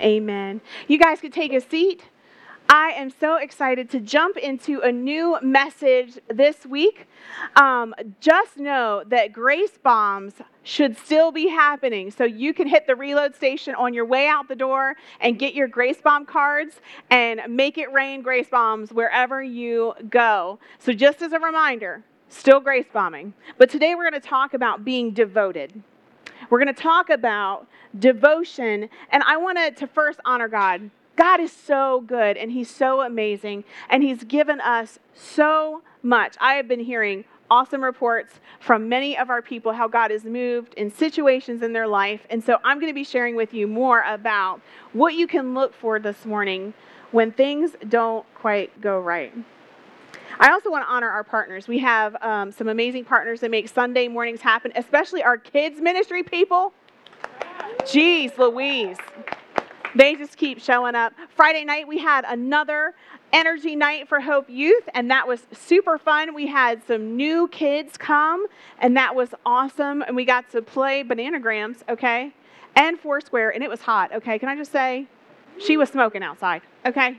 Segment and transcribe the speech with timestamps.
[0.00, 0.60] Amen.
[0.88, 2.02] You guys could take a seat.
[2.72, 7.06] I am so excited to jump into a new message this week.
[7.54, 10.32] Um, just know that grace bombs
[10.62, 12.10] should still be happening.
[12.10, 15.52] So you can hit the reload station on your way out the door and get
[15.52, 16.80] your grace bomb cards
[17.10, 20.58] and make it rain grace bombs wherever you go.
[20.78, 23.34] So, just as a reminder, still grace bombing.
[23.58, 25.82] But today we're going to talk about being devoted.
[26.48, 27.66] We're going to talk about
[27.98, 28.88] devotion.
[29.10, 33.64] And I wanted to first honor God God is so good and He's so amazing
[33.88, 36.36] and He's given us so much.
[36.40, 40.72] I have been hearing awesome reports from many of our people how God has moved
[40.74, 42.26] in situations in their life.
[42.30, 44.62] And so I'm going to be sharing with you more about
[44.94, 46.72] what you can look for this morning
[47.10, 49.34] when things don't quite go right.
[50.40, 51.68] I also want to honor our partners.
[51.68, 56.22] We have um, some amazing partners that make Sunday mornings happen, especially our kids' ministry
[56.22, 56.72] people.
[57.82, 58.96] Jeez Louise.
[59.94, 61.12] They just keep showing up.
[61.34, 62.94] Friday night, we had another
[63.32, 66.34] energy night for Hope Youth, and that was super fun.
[66.34, 68.46] We had some new kids come,
[68.78, 70.02] and that was awesome.
[70.02, 72.32] And we got to play bananagrams, okay,
[72.74, 74.38] and Foursquare, and it was hot, okay.
[74.38, 75.06] Can I just say,
[75.58, 77.18] she was smoking outside, okay?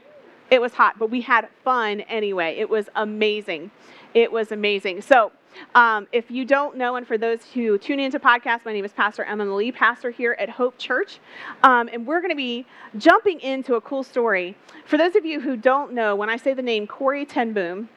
[0.50, 2.56] It was hot, but we had fun anyway.
[2.58, 3.72] It was amazing.
[4.14, 5.02] It was amazing.
[5.02, 5.32] So,
[5.76, 8.94] um, if you don't know, and for those who tune into podcasts, my name is
[8.94, 11.20] Pastor Emma, Lee, pastor here at Hope Church.
[11.64, 12.66] Um, and we're going to be
[12.98, 14.58] jumping into a cool story.
[14.86, 17.90] For those of you who don't know, when I say the name Corrie ten Boom,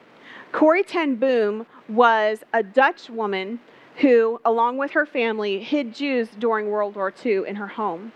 [0.51, 3.59] Corrie ten Boom was a Dutch woman
[3.97, 8.11] who, along with her family, hid Jews during World War II in her home.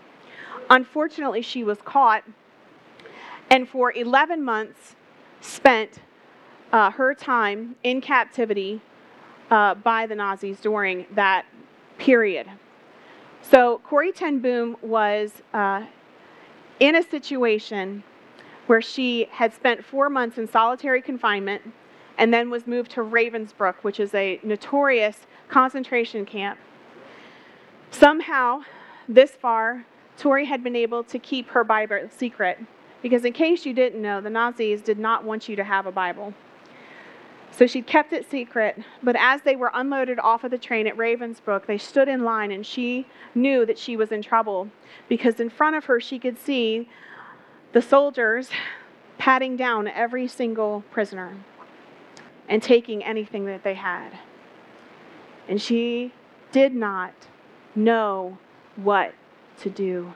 [0.70, 2.24] Unfortunately, she was caught
[3.52, 4.96] and for 11 months
[5.42, 6.00] spent
[6.72, 8.80] uh, her time in captivity
[9.52, 11.44] uh, by the Nazis during that
[11.98, 12.46] period.
[13.42, 15.84] So Corrie ten Boom was uh,
[16.80, 18.02] in a situation
[18.66, 21.62] where she had spent four months in solitary confinement
[22.16, 26.58] and then was moved to Ravensbrück, which is a notorious concentration camp.
[27.90, 28.62] Somehow,
[29.06, 29.84] this far,
[30.16, 32.58] Tori had been able to keep her Bible secret
[33.02, 35.92] because, in case you didn't know, the Nazis did not want you to have a
[35.92, 36.32] Bible.
[37.52, 40.96] So she kept it secret, but as they were unloaded off of the train at
[40.96, 44.68] Ravensbrück, they stood in line and she knew that she was in trouble
[45.08, 46.88] because in front of her she could see
[47.72, 48.48] the soldiers
[49.18, 51.36] patting down every single prisoner
[52.48, 54.18] and taking anything that they had.
[55.46, 56.12] And she
[56.52, 57.12] did not
[57.74, 58.38] know
[58.76, 59.12] what
[59.60, 60.14] to do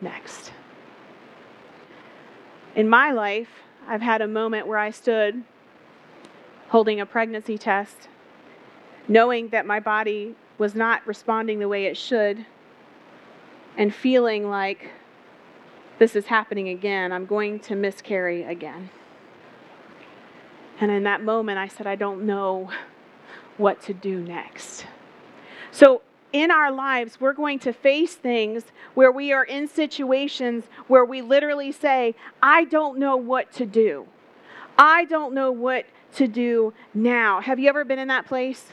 [0.00, 0.52] next.
[2.74, 3.48] In my life,
[3.86, 5.44] I've had a moment where I stood
[6.68, 8.08] holding a pregnancy test,
[9.06, 12.44] knowing that my body was not responding the way it should,
[13.76, 14.90] and feeling like
[15.98, 17.12] this is happening again.
[17.12, 18.90] I'm going to miscarry again.
[20.80, 22.70] And in that moment, I said, I don't know
[23.56, 24.86] what to do next.
[25.70, 26.02] So,
[26.32, 28.64] in our lives, we're going to face things
[28.94, 34.06] where we are in situations where we literally say, I don't know what to do.
[34.76, 35.86] I don't know what
[36.16, 37.40] to do now.
[37.40, 38.72] Have you ever been in that place?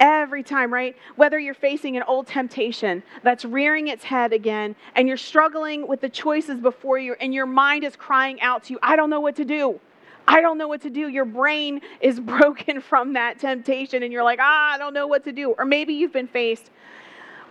[0.00, 0.96] Every time, right?
[1.16, 6.00] Whether you're facing an old temptation that's rearing its head again and you're struggling with
[6.00, 9.20] the choices before you and your mind is crying out to you, I don't know
[9.20, 9.80] what to do.
[10.28, 11.08] I don't know what to do.
[11.08, 15.24] Your brain is broken from that temptation and you're like, ah, I don't know what
[15.24, 15.50] to do.
[15.52, 16.70] Or maybe you've been faced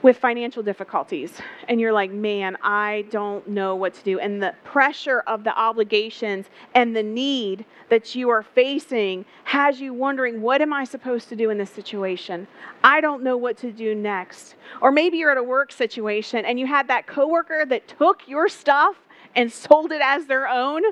[0.03, 1.33] with financial difficulties
[1.67, 4.19] and you're like, man, I don't know what to do.
[4.19, 9.93] And the pressure of the obligations and the need that you are facing has you
[9.93, 12.47] wondering, what am I supposed to do in this situation?
[12.83, 14.55] I don't know what to do next.
[14.81, 18.47] Or maybe you're at a work situation and you had that coworker that took your
[18.47, 18.97] stuff
[19.35, 20.83] and sold it as their own.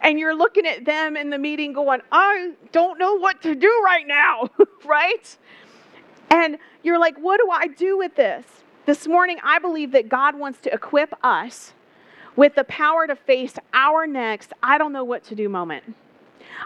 [0.00, 3.82] And you're looking at them in the meeting going, I don't know what to do
[3.84, 4.48] right now,
[4.84, 5.36] right?
[6.32, 8.46] And you're like, what do I do with this?
[8.86, 11.74] This morning, I believe that God wants to equip us
[12.34, 15.94] with the power to face our next, I don't know what to do moment.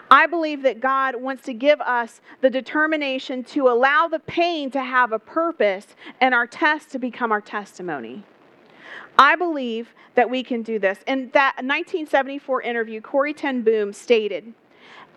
[0.09, 4.81] I believe that God wants to give us the determination to allow the pain to
[4.81, 5.87] have a purpose
[6.21, 8.23] and our test to become our testimony.
[9.19, 10.99] I believe that we can do this.
[11.07, 14.53] In that 1974 interview, Corrie ten Boom stated,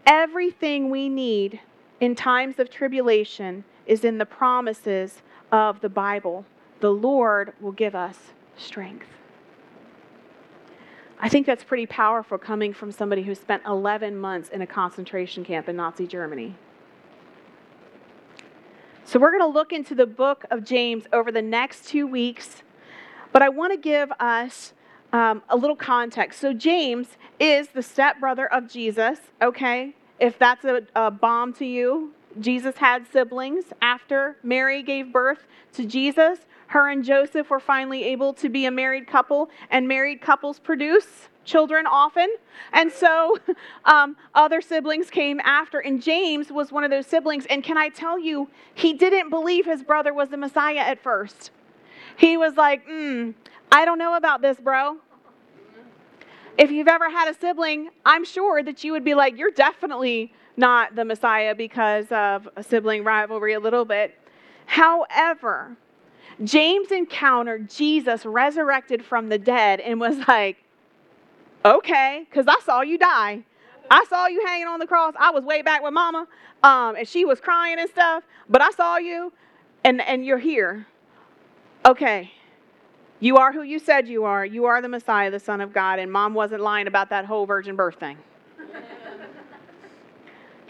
[0.07, 1.61] Everything we need
[2.01, 5.21] in times of tribulation is in the promises
[5.51, 6.47] of the Bible.
[6.79, 8.17] The Lord will give us
[8.57, 9.09] strength.
[11.19, 15.45] I think that's pretty powerful coming from somebody who spent 11 months in a concentration
[15.45, 16.55] camp in Nazi Germany.
[19.05, 22.63] So, we're going to look into the book of James over the next two weeks,
[23.33, 24.73] but I want to give us
[25.13, 26.39] um, a little context.
[26.41, 27.09] So, James
[27.41, 29.97] is the stepbrother of Jesus, okay?
[30.21, 35.85] If that's a, a bomb to you, Jesus had siblings after Mary gave birth to
[35.85, 36.39] Jesus.
[36.69, 41.29] Her and Joseph were finally able to be a married couple, and married couples produce
[41.45, 42.29] children often.
[42.73, 43.39] And so
[43.85, 47.47] um, other siblings came after, and James was one of those siblings.
[47.47, 51.51] And can I tell you, he didn't believe his brother was the Messiah at first.
[52.17, 53.35] He was like, mm,
[53.73, 54.99] I don't know about this, bro.
[56.57, 60.33] If you've ever had a sibling, I'm sure that you would be like, you're definitely
[60.61, 64.17] not the Messiah because of a sibling rivalry a little bit.
[64.67, 65.77] However,
[66.45, 70.59] James encountered Jesus resurrected from the dead and was like,
[71.65, 73.43] okay, because I saw you die.
[73.91, 75.15] I saw you hanging on the cross.
[75.19, 76.29] I was way back with mama,
[76.63, 79.33] um, and she was crying and stuff, but I saw you,
[79.83, 80.87] and, and you're here.
[81.85, 82.31] Okay,
[83.19, 84.45] you are who you said you are.
[84.47, 87.47] You are the Messiah, the Son of God, and mom wasn't lying about that whole
[87.47, 88.19] virgin birth thing.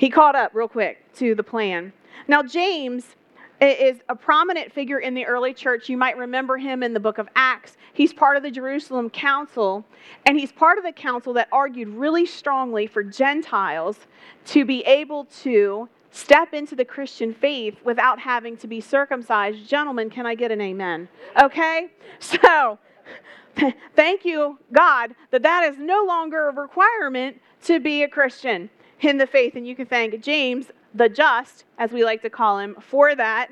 [0.01, 1.93] He caught up real quick to the plan.
[2.27, 3.17] Now, James
[3.61, 5.91] is a prominent figure in the early church.
[5.91, 7.77] You might remember him in the book of Acts.
[7.93, 9.85] He's part of the Jerusalem Council,
[10.25, 13.99] and he's part of the council that argued really strongly for Gentiles
[14.47, 19.69] to be able to step into the Christian faith without having to be circumcised.
[19.69, 21.09] Gentlemen, can I get an amen?
[21.43, 21.89] Okay?
[22.21, 22.79] So,
[23.95, 28.71] thank you, God, that that is no longer a requirement to be a Christian
[29.01, 29.57] in the faith.
[29.57, 33.49] And you can thank James the just, as we like to call him, for that.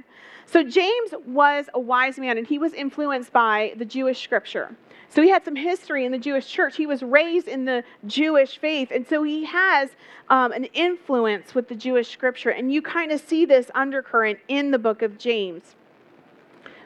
[0.46, 4.74] So James was a wise man and he was influenced by the Jewish scripture.
[5.10, 6.76] So he had some history in the Jewish church.
[6.76, 8.90] He was raised in the Jewish faith.
[8.90, 9.90] And so he has
[10.28, 12.50] um, an influence with the Jewish scripture.
[12.50, 15.76] And you kind of see this undercurrent in the book of James.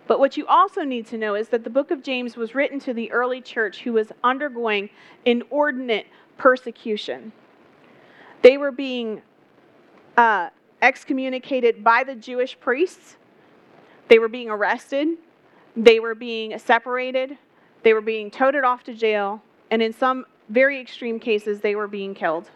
[0.07, 2.79] But what you also need to know is that the book of James was written
[2.81, 4.91] to the early church who was undergoing
[5.25, 6.07] inordinate
[6.37, 7.33] persecution.
[8.43, 9.23] They were being
[10.17, 10.51] uh,
[10.81, 13.17] excommunicated by the Jewish priests.
[14.09, 15.09] They were being arrested,
[15.75, 17.39] they were being separated,
[17.83, 21.89] they were being toted off to jail, and in some very extreme cases, they were
[21.89, 22.51] being killed.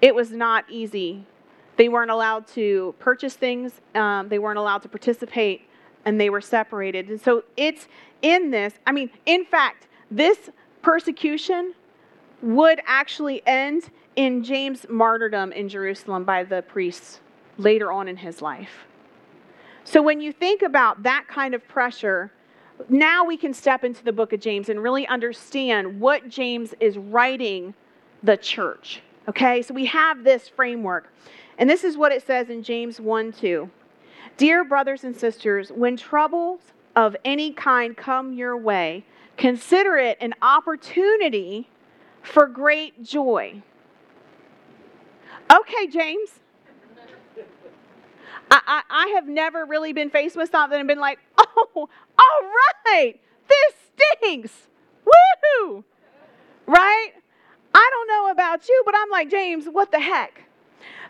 [0.00, 1.24] It was not easy.
[1.76, 5.62] They weren't allowed to purchase things, um, they weren't allowed to participate,
[6.04, 7.08] and they were separated.
[7.08, 7.88] And so it's
[8.22, 10.50] in this, I mean, in fact, this
[10.82, 11.74] persecution
[12.40, 17.20] would actually end in James' martyrdom in Jerusalem by the priests
[17.56, 18.84] later on in his life.
[19.84, 22.32] So when you think about that kind of pressure,
[22.88, 26.98] now we can step into the book of James and really understand what James is
[26.98, 27.74] writing
[28.24, 29.02] the church.
[29.28, 31.12] Okay, so we have this framework.
[31.56, 33.70] And this is what it says in James 1 2.
[34.36, 36.58] Dear brothers and sisters, when troubles
[36.96, 39.04] of any kind come your way,
[39.36, 41.68] consider it an opportunity
[42.20, 43.62] for great joy.
[45.50, 46.30] Okay, James.
[48.50, 52.42] I, I, I, have never really been faced with something and been like, oh, all
[52.86, 53.14] right,
[53.48, 53.74] this
[54.20, 54.68] stinks.
[55.04, 55.84] Woo!
[56.66, 57.12] Right?
[57.74, 60.44] I don't know about you, but I'm like, James, what the heck?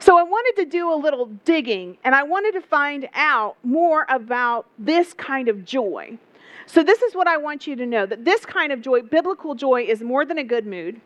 [0.01, 4.07] So I wanted to do a little digging and I wanted to find out more
[4.09, 6.19] about this kind of joy.
[6.67, 9.55] So, this is what I want you to know that this kind of joy, biblical
[9.55, 11.01] joy, is more than a good mood.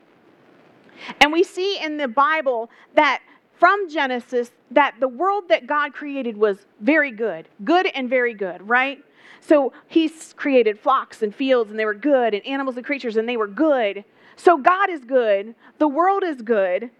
[1.20, 3.22] And we see in the Bible that
[3.58, 8.68] from Genesis that the world that God created was very good, good and very good,
[8.68, 8.98] right?
[9.40, 13.28] So he's created flocks and fields and they were good, and animals and creatures and
[13.28, 14.04] they were good.
[14.36, 16.90] So God is good, the world is good,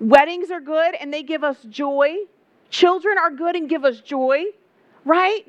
[0.00, 2.16] weddings are good and they give us joy,
[2.70, 4.44] children are good and give us joy,
[5.04, 5.46] right?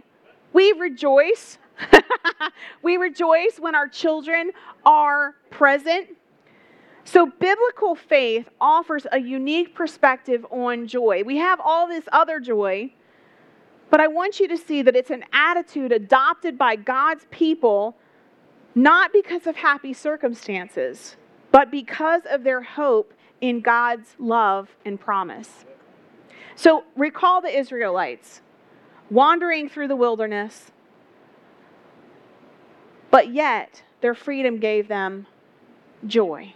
[0.53, 1.57] We rejoice.
[2.81, 4.51] we rejoice when our children
[4.85, 6.14] are present
[7.07, 11.21] so, biblical faith offers a unique perspective on joy.
[11.23, 12.91] We have all this other joy,
[13.91, 17.95] but I want you to see that it's an attitude adopted by God's people
[18.73, 21.15] not because of happy circumstances,
[21.51, 25.63] but because of their hope in God's love and promise.
[26.55, 28.41] So, recall the Israelites
[29.11, 30.71] wandering through the wilderness,
[33.11, 35.27] but yet their freedom gave them
[36.07, 36.55] joy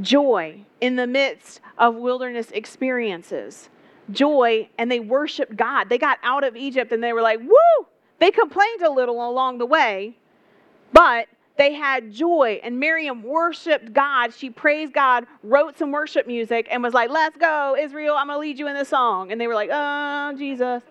[0.00, 3.70] joy in the midst of wilderness experiences.
[4.12, 5.88] joy and they worshiped God.
[5.88, 7.86] They got out of Egypt and they were like, woo!
[8.20, 10.16] They complained a little along the way,
[10.92, 12.60] but they had joy.
[12.64, 14.34] And Miriam worshiped God.
[14.34, 18.36] She praised God, wrote some worship music, and was like, let's go, Israel, I'm going
[18.36, 19.32] to lead you in this song.
[19.32, 20.82] And they were like, oh, Jesus.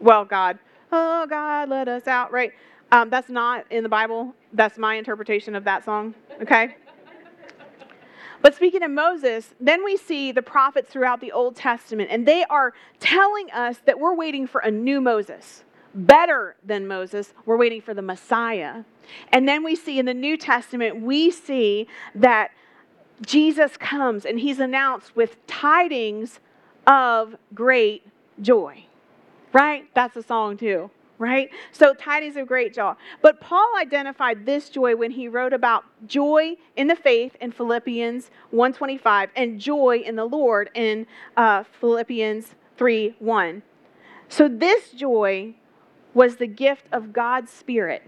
[0.00, 0.58] Well, God,
[0.92, 2.52] oh, God, let us out, right?
[2.92, 4.34] Um, that's not in the Bible.
[4.52, 6.76] That's my interpretation of that song, okay?
[8.42, 12.44] But speaking of Moses, then we see the prophets throughout the Old Testament, and they
[12.44, 15.64] are telling us that we're waiting for a new Moses,
[15.94, 17.32] better than Moses.
[17.44, 18.84] We're waiting for the Messiah.
[19.32, 22.50] And then we see in the New Testament, we see that
[23.24, 26.40] Jesus comes and he's announced with tidings
[26.86, 28.06] of great
[28.40, 28.84] joy.
[29.52, 29.88] Right?
[29.94, 31.50] That's a song too right?
[31.72, 32.94] So tidings of great joy.
[33.22, 38.30] But Paul identified this joy when he wrote about joy in the faith in Philippians
[38.52, 41.06] 1:25 and joy in the Lord in
[41.36, 43.62] uh, Philippians 3:1.
[44.28, 45.54] So this joy
[46.14, 48.02] was the gift of God's Spirit.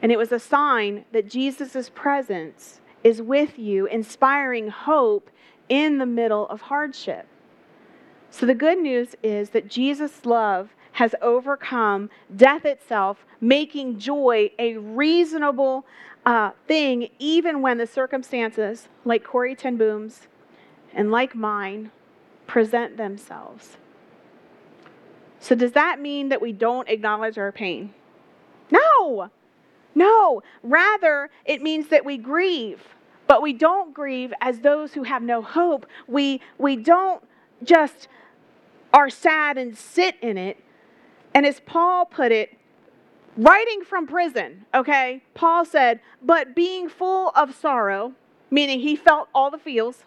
[0.00, 5.30] And it was a sign that Jesus' presence is with you, inspiring hope
[5.68, 7.26] in the middle of hardship.
[8.30, 14.76] So the good news is that Jesus' love has overcome death itself, making joy a
[14.76, 15.86] reasonable
[16.24, 20.28] uh, thing, even when the circumstances, like Corrie ten Boom's
[20.94, 21.90] and like mine,
[22.46, 23.76] present themselves.
[25.40, 27.94] So, does that mean that we don't acknowledge our pain?
[28.70, 29.30] No,
[29.94, 30.42] no.
[30.62, 32.80] Rather, it means that we grieve,
[33.26, 35.86] but we don't grieve as those who have no hope.
[36.06, 37.24] We, we don't
[37.64, 38.08] just
[38.92, 40.62] are sad and sit in it,
[41.34, 42.56] and as Paul put it,
[43.36, 48.12] writing from prison, okay, Paul said, but being full of sorrow,
[48.50, 50.04] meaning he felt all the feels,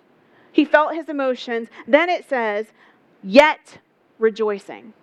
[0.52, 1.68] he felt his emotions.
[1.88, 2.68] Then it says,
[3.24, 3.80] yet
[4.20, 4.94] rejoicing.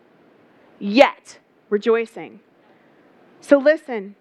[0.78, 1.38] Yet
[1.68, 2.40] rejoicing.
[3.40, 4.14] So listen,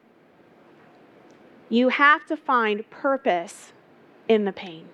[1.70, 3.74] you have to find purpose
[4.27, 4.89] in the pain.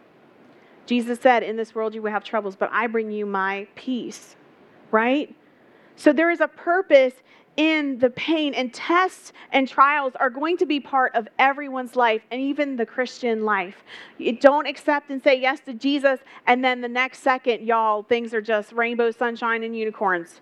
[0.86, 4.36] Jesus said, In this world you will have troubles, but I bring you my peace,
[4.92, 5.36] right?
[5.98, 7.14] So there is a purpose
[7.58, 12.22] in the pain, and tests and trials are going to be part of everyone's life,
[12.30, 13.84] and even the Christian life.
[14.20, 18.32] You don't accept and say yes to Jesus, and then the next second, y'all, things
[18.36, 20.40] are just rainbow, sunshine, and unicorns.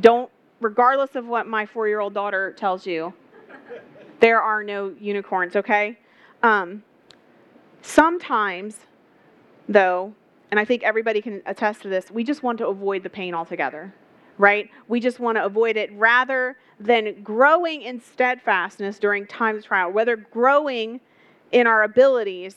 [0.00, 0.28] Don't,
[0.60, 3.14] regardless of what my four year old daughter tells you,
[4.18, 5.96] there are no unicorns, okay?
[6.42, 6.82] Um,
[7.80, 8.78] sometimes,
[9.68, 10.14] though,
[10.50, 13.34] and I think everybody can attest to this, we just want to avoid the pain
[13.34, 13.94] altogether
[14.38, 14.70] right?
[14.88, 19.90] We just want to avoid it rather than growing in steadfastness during times of trial,
[19.90, 21.00] whether growing
[21.52, 22.56] in our abilities.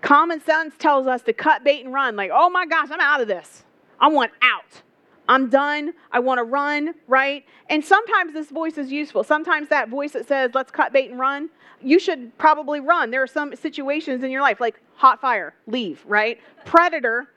[0.00, 3.20] Common sense tells us to cut bait and run, like, oh my gosh, I'm out
[3.20, 3.64] of this.
[4.00, 4.82] I want out.
[5.28, 5.92] I'm done.
[6.10, 7.44] I want to run, right?
[7.68, 9.22] And sometimes this voice is useful.
[9.22, 13.10] Sometimes that voice that says, let's cut bait and run, you should probably run.
[13.10, 16.40] There are some situations in your life, like hot fire, leave, right?
[16.64, 17.28] Predator,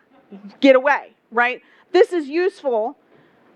[0.59, 1.61] get away, right?
[1.91, 2.97] This is useful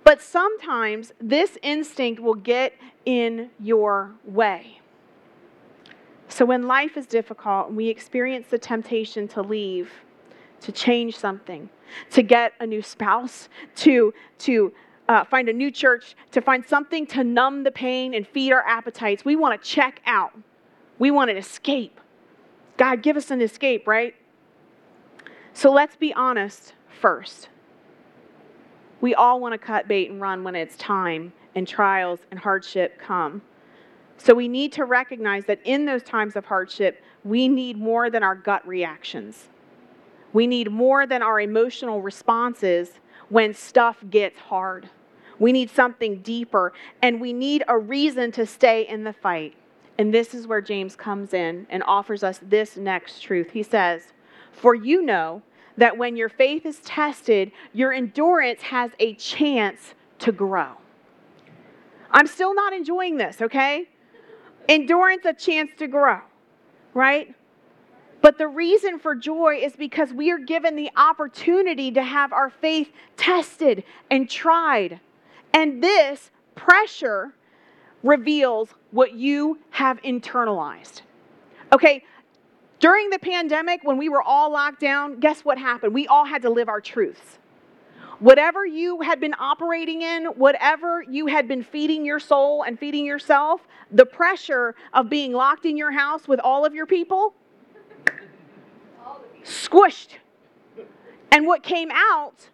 [0.07, 2.73] but sometimes this instinct will get
[3.03, 4.79] in your way.
[6.29, 9.91] So when life is difficult and we experience the temptation to leave,
[10.61, 11.69] to change something,
[12.11, 14.71] to get a new spouse, to, to
[15.09, 18.65] uh, find a new church, to find something to numb the pain and feed our
[18.65, 20.31] appetites, we want to check out.
[20.99, 21.99] We want an escape.
[22.77, 24.15] God, give us an escape, right?
[25.53, 27.49] So let's be honest first.
[29.01, 32.99] We all want to cut bait and run when it's time and trials and hardship
[32.99, 33.41] come.
[34.17, 38.23] So we need to recognize that in those times of hardship, we need more than
[38.23, 39.49] our gut reactions.
[40.33, 42.99] We need more than our emotional responses
[43.29, 44.89] when stuff gets hard.
[45.39, 49.53] We need something deeper, and we need a reason to stay in the fight.
[49.99, 53.51] And this is where James comes in and offers us this next truth.
[53.51, 54.13] He says,
[54.51, 55.43] For you know
[55.77, 60.73] that when your faith is tested, your endurance has a chance to grow.
[62.11, 63.87] I'm still not enjoying this, okay?
[64.67, 66.19] Endurance, a chance to grow,
[66.93, 67.33] right?
[68.21, 72.49] But the reason for joy is because we are given the opportunity to have our
[72.49, 74.99] faith tested and tried.
[75.53, 77.33] And this pressure
[78.03, 81.01] reveals what you have internalized.
[81.71, 82.03] Okay,
[82.79, 85.93] during the pandemic, when we were all locked down, guess what happened?
[85.93, 87.39] We all had to live our truths.
[88.19, 93.05] Whatever you had been operating in, whatever you had been feeding your soul and feeding
[93.05, 97.33] yourself, the pressure of being locked in your house with all of your people
[99.43, 100.17] squished.
[101.31, 102.49] And what came out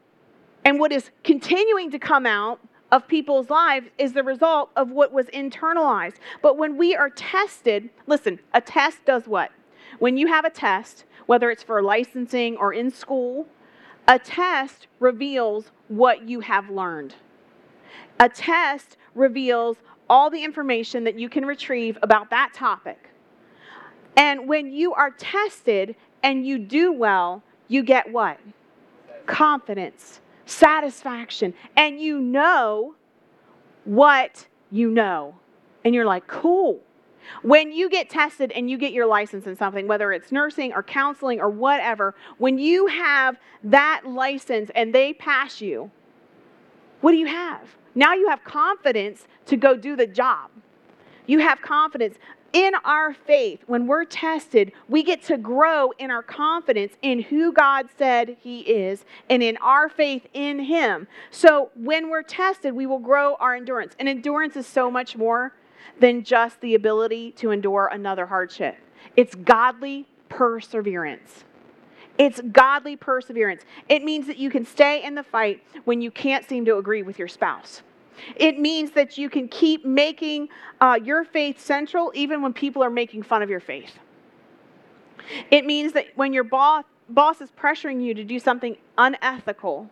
[0.65, 2.60] And what is continuing to come out
[2.92, 6.15] of people's lives is the result of what was internalized.
[6.42, 9.51] But when we are tested, listen, a test does what?
[10.03, 13.48] When you have a test, whether it's for licensing or in school,
[14.05, 17.15] a test reveals what you have learned.
[18.19, 19.77] A test reveals
[20.10, 23.12] all the information that you can retrieve about that topic.
[24.17, 28.41] And when you are tested and you do well, you get what?
[29.25, 32.95] Confidence, satisfaction, and you know
[33.86, 35.36] what you know.
[35.86, 36.81] And you're like, cool.
[37.42, 40.84] When you get tested and you get your license in something, whether it's nursing or
[40.84, 45.92] counseling or whatever, when you have that license and they pass you,
[47.01, 47.75] what do you have?
[47.96, 50.50] Now you have confidence to go do the job.
[51.25, 52.18] You have confidence
[52.53, 57.51] in our faith, when we're tested, we get to grow in our confidence in who
[57.51, 61.08] God said He is and in our faith in Him.
[61.32, 63.96] So when we're tested, we will grow our endurance.
[63.98, 65.53] And endurance is so much more
[66.00, 68.77] than just the ability to endure another hardship,
[69.15, 71.43] it's godly perseverance.
[72.17, 73.63] It's godly perseverance.
[73.89, 77.01] It means that you can stay in the fight when you can't seem to agree
[77.01, 77.81] with your spouse.
[78.35, 82.89] It means that you can keep making uh, your faith central even when people are
[82.89, 83.97] making fun of your faith.
[85.50, 89.89] It means that when your boss, boss is pressuring you to do something unethical,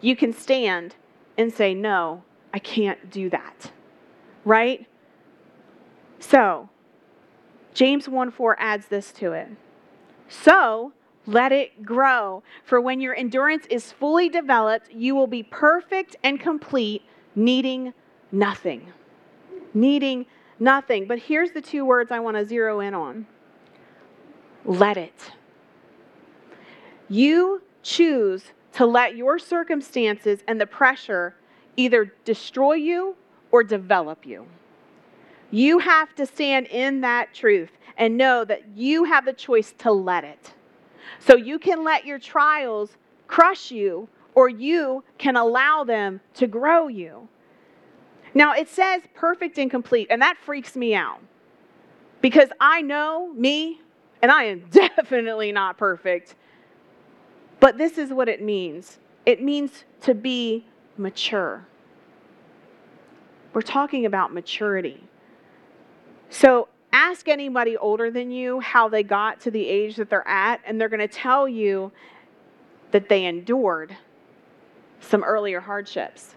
[0.00, 0.94] you can stand
[1.36, 2.22] and say, No,
[2.54, 3.72] I can't do that.
[4.44, 4.86] Right?
[6.18, 6.68] So,
[7.74, 9.48] James 1 4 adds this to it.
[10.28, 10.92] So,
[11.26, 12.42] let it grow.
[12.64, 17.02] For when your endurance is fully developed, you will be perfect and complete,
[17.34, 17.92] needing
[18.32, 18.92] nothing.
[19.74, 20.26] Needing
[20.58, 21.06] nothing.
[21.06, 23.26] But here's the two words I want to zero in on
[24.64, 25.32] let it.
[27.08, 31.34] You choose to let your circumstances and the pressure
[31.76, 33.16] either destroy you
[33.50, 34.46] or develop you.
[35.50, 39.90] You have to stand in that truth and know that you have the choice to
[39.92, 40.52] let it.
[41.18, 46.88] So you can let your trials crush you, or you can allow them to grow
[46.88, 47.28] you.
[48.34, 51.20] Now, it says perfect and complete, and that freaks me out
[52.20, 53.80] because I know me,
[54.22, 56.34] and I am definitely not perfect.
[57.60, 60.64] But this is what it means it means to be
[60.96, 61.66] mature.
[63.52, 65.07] We're talking about maturity.
[66.30, 70.60] So, ask anybody older than you how they got to the age that they're at,
[70.64, 71.92] and they're going to tell you
[72.90, 73.96] that they endured
[75.00, 76.34] some earlier hardships.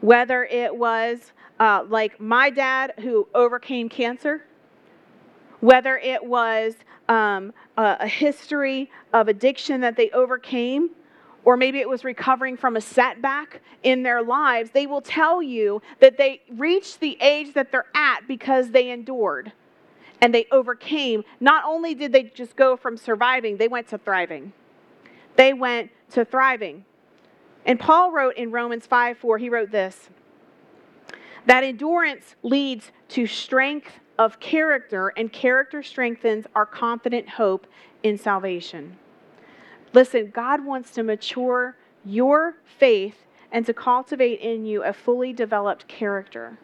[0.00, 4.44] Whether it was uh, like my dad who overcame cancer,
[5.60, 6.74] whether it was
[7.08, 10.90] um, a, a history of addiction that they overcame,
[11.48, 15.80] or maybe it was recovering from a setback in their lives, they will tell you
[15.98, 19.50] that they reached the age that they're at because they endured
[20.20, 21.24] and they overcame.
[21.40, 24.52] Not only did they just go from surviving, they went to thriving.
[25.36, 26.84] They went to thriving.
[27.64, 30.10] And Paul wrote in Romans 5 4, he wrote this
[31.46, 37.66] that endurance leads to strength of character, and character strengthens our confident hope
[38.02, 38.98] in salvation.
[39.92, 45.88] Listen, God wants to mature your faith and to cultivate in you a fully developed
[45.88, 46.58] character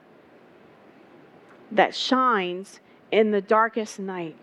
[1.70, 4.36] that shines in the darkest night.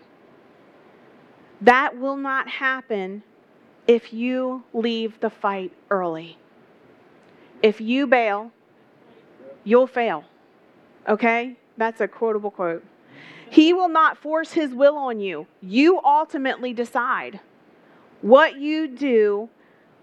[1.60, 3.22] That will not happen
[3.86, 6.38] if you leave the fight early.
[7.62, 8.50] If you bail,
[9.64, 10.24] you'll fail.
[11.08, 11.56] Okay?
[11.76, 12.84] That's a quotable quote.
[13.48, 15.46] He will not force his will on you.
[15.60, 17.40] You ultimately decide
[18.22, 19.48] what you do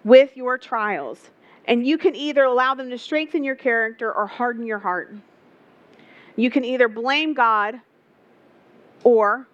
[0.03, 1.31] with your trials.
[1.65, 5.15] And you can either allow them to strengthen your character or harden your heart.
[6.35, 7.81] You can either blame God
[9.03, 9.47] or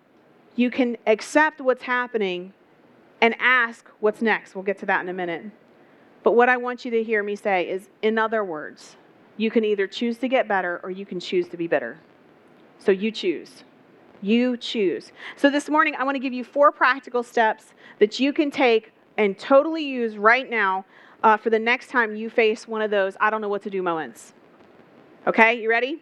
[0.55, 2.53] you can accept what's happening
[3.21, 4.55] and ask what's next.
[4.55, 5.45] We'll get to that in a minute.
[6.23, 8.95] But what I want you to hear me say is, in other words,
[9.37, 11.97] you can either choose to get better or you can choose to be bitter.
[12.79, 13.63] So you choose.
[14.25, 15.11] You choose.
[15.35, 18.91] So this morning, I want to give you four practical steps that you can take
[19.19, 20.83] and totally use right now
[21.21, 23.69] uh, for the next time you face one of those I don't know what to
[23.69, 24.33] do moments.
[25.27, 26.01] Okay, you ready?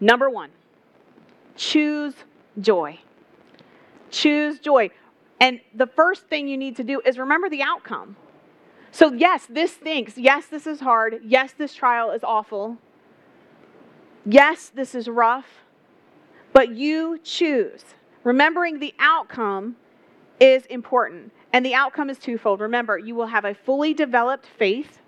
[0.00, 0.50] Number one,
[1.54, 2.14] choose
[2.60, 2.98] joy.
[4.10, 4.90] Choose joy.
[5.40, 8.16] And the first thing you need to do is remember the outcome.
[8.90, 10.18] So, yes, this stinks.
[10.18, 11.20] Yes, this is hard.
[11.24, 12.78] Yes, this trial is awful.
[14.26, 15.61] Yes, this is rough.
[16.52, 17.82] But you choose.
[18.24, 19.76] Remembering the outcome
[20.40, 21.32] is important.
[21.52, 22.60] And the outcome is twofold.
[22.60, 24.98] Remember, you will have a fully developed faith,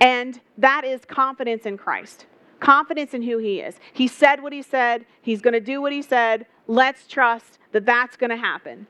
[0.00, 2.26] and that is confidence in Christ,
[2.60, 3.76] confidence in who He is.
[3.92, 6.46] He said what He said, He's going to do what He said.
[6.68, 8.86] Let's trust that that's going to happen.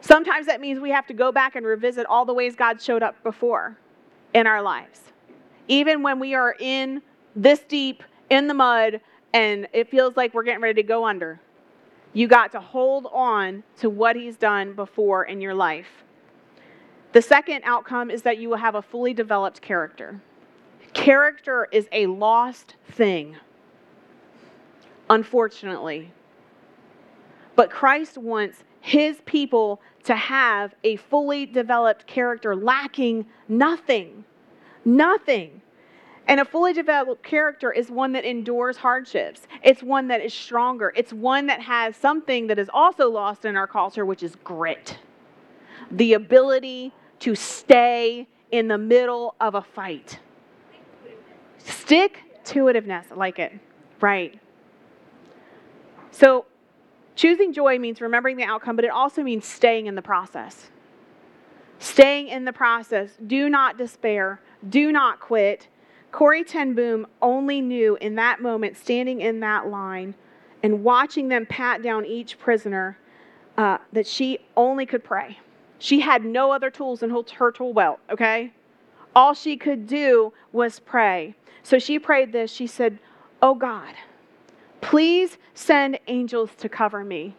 [0.00, 3.02] Sometimes that means we have to go back and revisit all the ways God showed
[3.02, 3.78] up before
[4.34, 5.00] in our lives.
[5.68, 7.02] Even when we are in
[7.34, 9.00] this deep in the mud
[9.32, 11.40] and it feels like we're getting ready to go under.
[12.12, 16.04] You got to hold on to what He's done before in your life.
[17.12, 20.20] The second outcome is that you will have a fully developed character.
[20.92, 23.36] Character is a lost thing,
[25.10, 26.10] unfortunately.
[27.54, 34.24] But Christ wants his people to have a fully developed character, lacking nothing.
[34.84, 35.60] Nothing.
[36.28, 39.42] And a fully developed character is one that endures hardships.
[39.62, 40.92] It's one that is stronger.
[40.96, 44.98] It's one that has something that is also lost in our culture, which is grit
[45.90, 50.18] the ability to stay in the middle of a fight.
[51.58, 53.10] Stick to itiveness.
[53.10, 53.52] I like it.
[54.00, 54.38] Right.
[56.10, 56.46] So,
[57.14, 60.70] choosing joy means remembering the outcome, but it also means staying in the process.
[61.78, 63.10] Staying in the process.
[63.26, 64.40] Do not despair.
[64.68, 65.68] Do not quit
[66.12, 70.14] Corrie ten Boom only knew in that moment, standing in that line
[70.62, 72.98] and watching them pat down each prisoner,
[73.58, 75.38] uh, that she only could pray.
[75.78, 78.52] She had no other tools in her tool belt, okay?
[79.14, 81.34] All she could do was pray.
[81.62, 82.50] So she prayed this.
[82.50, 82.98] She said,
[83.42, 83.94] Oh God,
[84.80, 87.34] please send angels to cover me.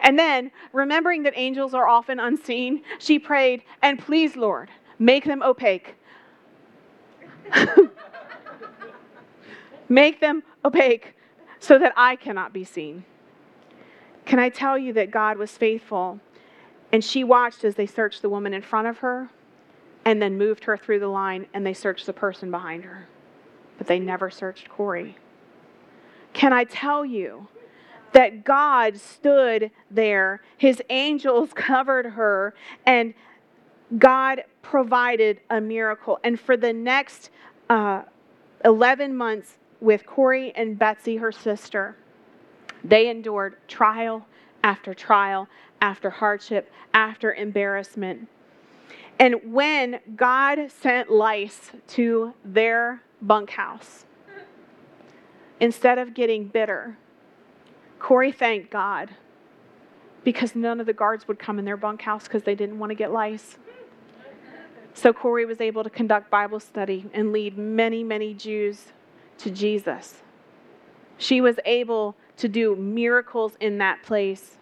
[0.00, 5.42] And then, remembering that angels are often unseen, she prayed, And please, Lord, make them
[5.42, 5.94] opaque.
[9.90, 11.14] Make them opaque
[11.58, 13.04] so that I cannot be seen.
[14.24, 16.20] Can I tell you that God was faithful?
[16.92, 19.28] And she watched as they searched the woman in front of her
[20.04, 23.08] and then moved her through the line and they searched the person behind her.
[23.78, 25.16] But they never searched Corrie.
[26.32, 27.48] Can I tell you
[28.12, 30.40] that God stood there?
[30.56, 32.54] His angels covered her
[32.86, 33.12] and
[33.98, 36.20] God provided a miracle.
[36.22, 37.30] And for the next
[37.68, 38.02] uh,
[38.64, 41.96] 11 months, with Corrie and Betsy, her sister.
[42.84, 44.26] They endured trial
[44.62, 45.48] after trial,
[45.80, 48.28] after hardship, after embarrassment.
[49.18, 54.06] And when God sent lice to their bunkhouse,
[55.60, 56.96] instead of getting bitter,
[57.98, 59.10] Corrie thanked God
[60.24, 62.94] because none of the guards would come in their bunkhouse because they didn't want to
[62.94, 63.56] get lice.
[64.94, 68.92] So Corrie was able to conduct Bible study and lead many, many Jews
[69.42, 70.22] to Jesus.
[71.18, 74.56] She was able to do miracles in that place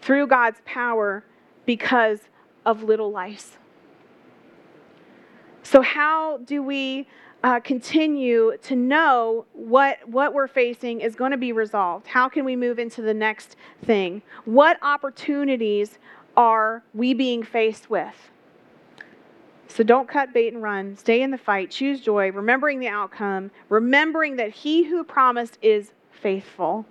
[0.00, 1.24] through God's power
[1.66, 2.20] because
[2.64, 3.56] of little lice.
[5.62, 7.06] So, how do we
[7.44, 12.06] uh, continue to know what, what we're facing is going to be resolved?
[12.06, 14.22] How can we move into the next thing?
[14.44, 15.98] What opportunities
[16.36, 18.30] are we being faced with?
[19.68, 20.96] So don't cut bait and run.
[20.96, 21.70] Stay in the fight.
[21.70, 26.86] Choose joy, remembering the outcome, remembering that he who promised is faithful.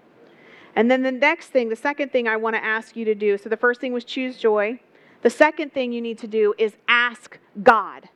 [0.76, 3.38] And then the next thing, the second thing I want to ask you to do
[3.38, 4.80] so the first thing was choose joy.
[5.24, 8.10] The second thing you need to do is ask God.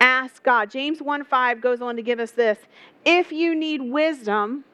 [0.00, 0.70] Ask God.
[0.70, 2.58] James 1 5 goes on to give us this.
[3.04, 4.64] If you need wisdom,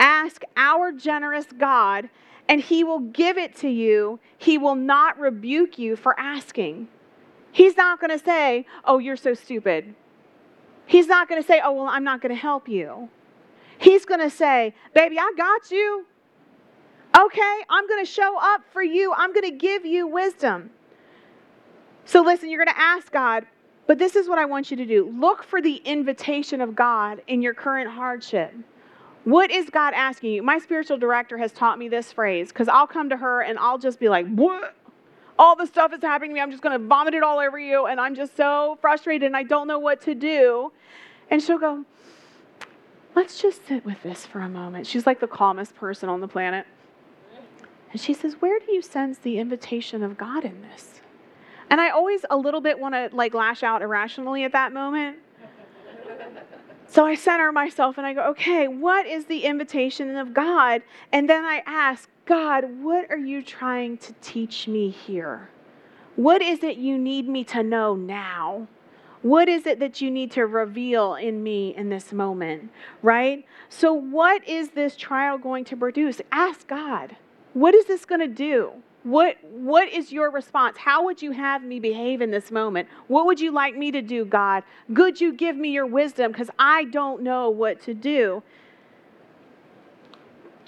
[0.00, 2.10] ask our generous God,
[2.48, 4.18] and he will give it to you.
[4.36, 6.88] He will not rebuke you for asking.
[7.56, 9.94] He's not going to say, Oh, you're so stupid.
[10.84, 13.08] He's not going to say, Oh, well, I'm not going to help you.
[13.78, 16.04] He's going to say, Baby, I got you.
[17.18, 19.10] Okay, I'm going to show up for you.
[19.16, 20.68] I'm going to give you wisdom.
[22.04, 23.46] So listen, you're going to ask God,
[23.86, 27.22] but this is what I want you to do look for the invitation of God
[27.26, 28.52] in your current hardship.
[29.24, 30.42] What is God asking you?
[30.42, 33.78] My spiritual director has taught me this phrase because I'll come to her and I'll
[33.78, 34.74] just be like, What?
[35.38, 36.40] All the stuff is happening to me.
[36.40, 37.86] I'm just going to vomit it all over you.
[37.86, 40.72] And I'm just so frustrated and I don't know what to do.
[41.30, 41.84] And she'll go,
[43.14, 44.86] Let's just sit with this for a moment.
[44.86, 46.66] She's like the calmest person on the planet.
[47.90, 51.00] And she says, Where do you sense the invitation of God in this?
[51.70, 55.18] And I always a little bit want to like lash out irrationally at that moment.
[56.88, 60.82] So I center myself and I go, okay, what is the invitation of God?
[61.12, 65.48] And then I ask, God, what are you trying to teach me here?
[66.16, 68.66] What is it you need me to know now?
[69.22, 73.44] What is it that you need to reveal in me in this moment, right?
[73.68, 76.20] So, what is this trial going to produce?
[76.32, 77.16] Ask God.
[77.54, 78.72] What is this going to do?
[79.04, 80.76] What, what is your response?
[80.78, 82.88] How would you have me behave in this moment?
[83.06, 84.64] What would you like me to do, God?
[84.92, 86.32] Could you give me your wisdom?
[86.32, 88.42] Because I don't know what to do.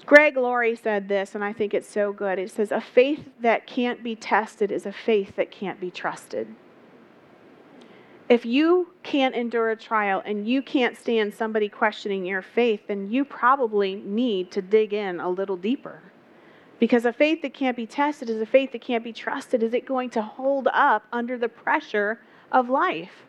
[0.05, 2.39] Greg Laurie said this, and I think it's so good.
[2.39, 6.55] It says, A faith that can't be tested is a faith that can't be trusted.
[8.29, 13.09] If you can't endure a trial and you can't stand somebody questioning your faith, then
[13.09, 16.03] you probably need to dig in a little deeper.
[16.79, 19.63] Because a faith that can't be tested is a faith that can't be trusted.
[19.63, 22.19] Is it going to hold up under the pressure
[22.51, 23.23] of life?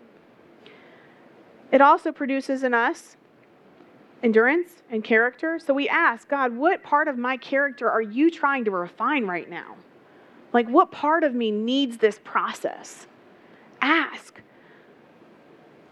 [1.73, 3.17] It also produces in us
[4.23, 5.59] endurance and character.
[5.59, 9.49] So we ask, God, what part of my character are you trying to refine right
[9.49, 9.77] now?
[10.53, 13.07] Like, what part of me needs this process?
[13.81, 14.43] Ask.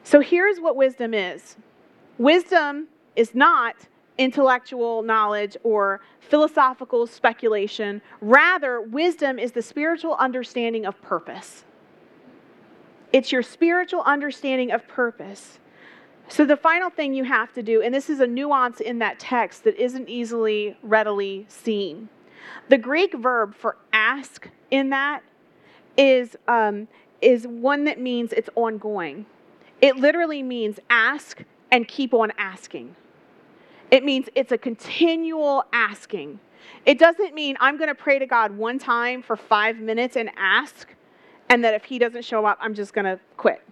[0.02, 1.56] So here's what wisdom is
[2.18, 3.76] wisdom is not
[4.16, 8.02] intellectual knowledge or philosophical speculation.
[8.20, 11.64] Rather, wisdom is the spiritual understanding of purpose.
[13.12, 15.58] It's your spiritual understanding of purpose.
[16.30, 19.18] So, the final thing you have to do, and this is a nuance in that
[19.18, 22.10] text that isn't easily readily seen.
[22.68, 25.22] The Greek verb for ask in that
[25.96, 26.86] is, um,
[27.22, 29.24] is one that means it's ongoing.
[29.80, 32.94] It literally means ask and keep on asking.
[33.90, 36.40] It means it's a continual asking.
[36.84, 40.30] It doesn't mean I'm going to pray to God one time for five minutes and
[40.36, 40.94] ask,
[41.48, 43.62] and that if He doesn't show up, I'm just going to quit.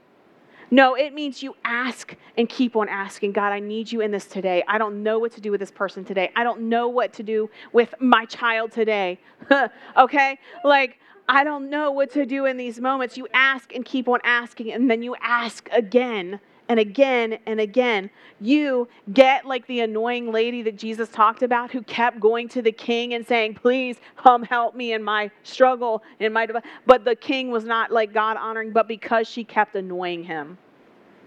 [0.70, 3.32] No, it means you ask and keep on asking.
[3.32, 4.64] God, I need you in this today.
[4.66, 6.32] I don't know what to do with this person today.
[6.34, 9.20] I don't know what to do with my child today.
[9.96, 10.38] okay?
[10.64, 10.98] Like,
[11.28, 13.16] I don't know what to do in these moments.
[13.16, 18.10] You ask and keep on asking, and then you ask again and again and again.
[18.40, 22.72] You get like the annoying lady that Jesus talked about who kept going to the
[22.72, 26.48] king and saying, Please come help me in my struggle, in my.
[26.86, 30.58] But the king was not like God honoring, but because she kept annoying him,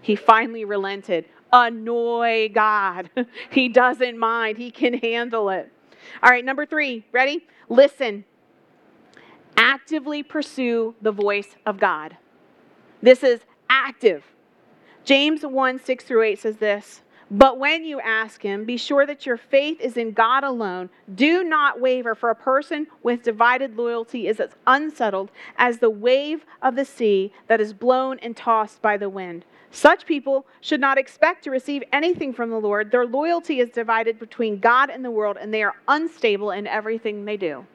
[0.02, 1.26] he finally relented.
[1.52, 3.10] Annoy God.
[3.50, 5.72] he doesn't mind, he can handle it.
[6.22, 7.46] All right, number three, ready?
[7.68, 8.24] Listen.
[9.56, 12.16] Actively pursue the voice of God.
[13.02, 14.24] This is active.
[15.10, 17.00] James 1 6 through 8 says this
[17.32, 20.88] But when you ask him, be sure that your faith is in God alone.
[21.12, 26.46] Do not waver, for a person with divided loyalty is as unsettled as the wave
[26.62, 29.44] of the sea that is blown and tossed by the wind.
[29.72, 32.92] Such people should not expect to receive anything from the Lord.
[32.92, 37.24] Their loyalty is divided between God and the world, and they are unstable in everything
[37.24, 37.66] they do.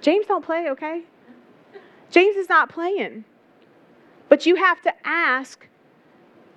[0.00, 1.02] James don't play, okay?
[2.10, 3.26] James is not playing.
[4.30, 5.68] But you have to ask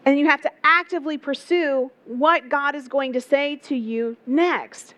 [0.08, 4.94] and you have to actively pursue what God is going to say to you next.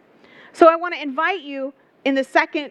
[0.54, 1.74] So I want to invite you
[2.06, 2.70] in the second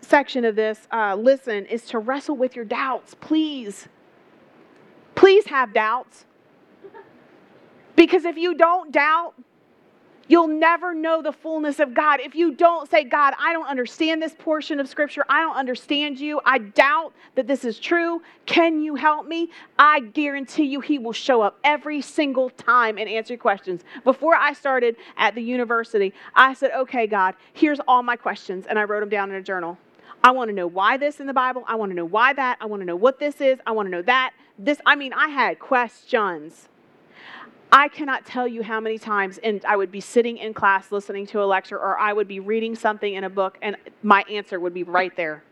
[0.00, 3.16] section of this uh, listen is to wrestle with your doubts.
[3.20, 3.88] Please.
[5.16, 6.26] Please have doubts.
[7.96, 9.34] Because if you don't doubt,
[10.30, 14.22] You'll never know the fullness of God if you don't say, God, I don't understand
[14.22, 15.24] this portion of Scripture.
[15.28, 16.40] I don't understand you.
[16.44, 18.22] I doubt that this is true.
[18.46, 19.50] Can you help me?
[19.76, 23.82] I guarantee you, He will show up every single time and answer your questions.
[24.04, 28.66] Before I started at the university, I said, Okay, God, here's all my questions.
[28.68, 29.78] And I wrote them down in a journal.
[30.22, 31.64] I want to know why this in the Bible.
[31.66, 32.58] I want to know why that.
[32.60, 33.58] I want to know what this is.
[33.66, 34.34] I want to know that.
[34.56, 36.68] This, I mean, I had questions.
[37.72, 41.26] I cannot tell you how many times, and I would be sitting in class listening
[41.28, 44.58] to a lecture, or I would be reading something in a book, and my answer
[44.58, 45.44] would be right there.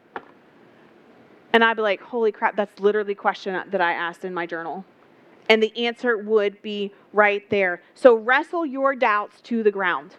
[1.52, 4.46] And I'd be like, holy crap, that's literally the question that I asked in my
[4.46, 4.85] journal.
[5.48, 7.83] And the answer would be right there.
[7.94, 10.16] So wrestle your doubts to the ground.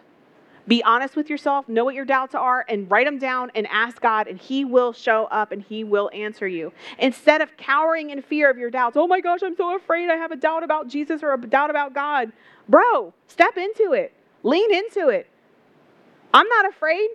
[0.70, 4.00] Be honest with yourself, know what your doubts are, and write them down and ask
[4.00, 6.72] God, and He will show up and He will answer you.
[7.00, 10.14] Instead of cowering in fear of your doubts, oh my gosh, I'm so afraid I
[10.14, 12.30] have a doubt about Jesus or a doubt about God.
[12.68, 14.12] Bro, step into it,
[14.44, 15.26] lean into it.
[16.32, 17.08] I'm not afraid.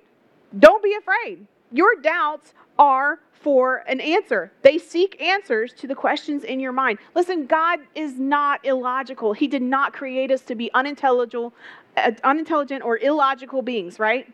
[0.60, 1.48] Don't be afraid.
[1.72, 4.52] Your doubts are for an answer.
[4.64, 6.98] They seek answers to the questions in your mind.
[7.14, 9.34] Listen, God is not illogical.
[9.34, 11.54] He did not create us to be unintelligible,
[11.98, 14.32] Uh, unintelligent or illogical beings, right?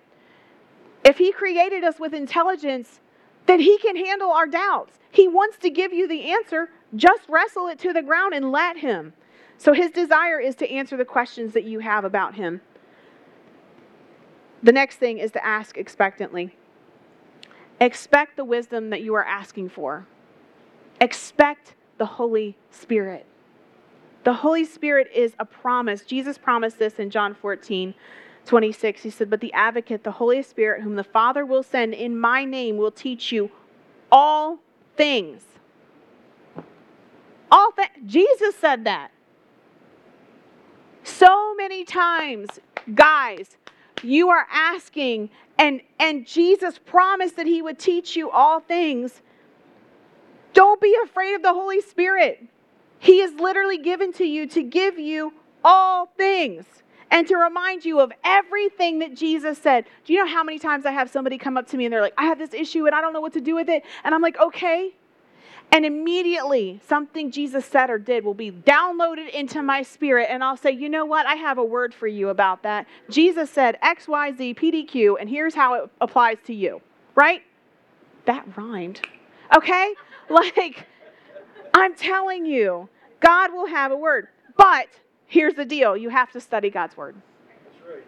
[1.03, 2.99] If He created us with intelligence,
[3.45, 4.97] then He can handle our doubts.
[5.11, 6.69] He wants to give you the answer.
[6.95, 9.13] Just wrestle it to the ground and let Him.
[9.57, 12.61] So His desire is to answer the questions that you have about Him.
[14.63, 16.55] The next thing is to ask expectantly.
[17.79, 20.05] Expect the wisdom that you are asking for.
[20.99, 23.25] Expect the Holy Spirit.
[24.23, 26.03] The Holy Spirit is a promise.
[26.03, 27.93] Jesus promised this in John 14,
[28.45, 29.03] 26.
[29.03, 32.45] He said, But the advocate, the Holy Spirit, whom the Father will send in my
[32.45, 33.51] name, will teach you
[34.11, 34.59] all
[34.95, 35.43] things.
[37.51, 39.11] All th- Jesus said that.
[41.03, 42.49] So many times,
[42.93, 43.57] guys,
[44.03, 49.21] you are asking and and Jesus promised that he would teach you all things.
[50.53, 52.47] Don't be afraid of the Holy Spirit.
[53.01, 55.33] He is literally given to you to give you
[55.63, 56.65] all things
[57.09, 59.85] and to remind you of everything that Jesus said.
[60.05, 61.99] Do you know how many times I have somebody come up to me and they're
[61.99, 63.83] like, I have this issue and I don't know what to do with it?
[64.03, 64.93] And I'm like, okay.
[65.71, 70.27] And immediately something Jesus said or did will be downloaded into my spirit.
[70.29, 71.25] And I'll say, you know what?
[71.25, 72.85] I have a word for you about that.
[73.09, 76.83] Jesus said X, Y, Z, PDQ, and here's how it applies to you,
[77.15, 77.41] right?
[78.25, 79.01] That rhymed.
[79.57, 79.95] Okay?
[80.29, 80.87] Like,
[81.73, 84.27] I'm telling you, God will have a word.
[84.57, 84.87] But
[85.27, 87.15] here's the deal you have to study God's word.
[87.87, 88.03] Right.